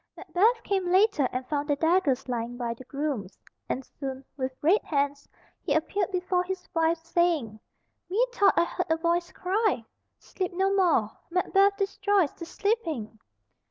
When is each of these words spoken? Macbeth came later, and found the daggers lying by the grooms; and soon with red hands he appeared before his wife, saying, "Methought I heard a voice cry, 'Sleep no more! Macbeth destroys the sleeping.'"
Macbeth 0.17 0.63
came 0.63 0.91
later, 0.91 1.29
and 1.31 1.45
found 1.45 1.67
the 1.69 1.75
daggers 1.75 2.27
lying 2.27 2.57
by 2.57 2.73
the 2.73 2.83
grooms; 2.85 3.37
and 3.69 3.85
soon 3.85 4.25
with 4.35 4.51
red 4.59 4.81
hands 4.83 5.29
he 5.61 5.75
appeared 5.75 6.09
before 6.09 6.43
his 6.43 6.67
wife, 6.73 6.97
saying, 7.05 7.59
"Methought 8.09 8.55
I 8.57 8.63
heard 8.63 8.87
a 8.91 8.97
voice 8.97 9.31
cry, 9.31 9.85
'Sleep 10.17 10.53
no 10.53 10.73
more! 10.73 11.11
Macbeth 11.29 11.77
destroys 11.77 12.33
the 12.33 12.45
sleeping.'" 12.45 13.19